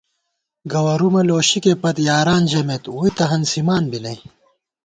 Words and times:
گوَرُومہ 0.71 1.21
لوشِکےپت 1.27 1.97
یاران 2.07 2.43
ژَمېت، 2.51 2.83
ووئی 2.89 3.11
تہ 3.17 3.25
ہنسِمان 3.31 3.83
بی 3.91 3.99
نئ 4.03 4.17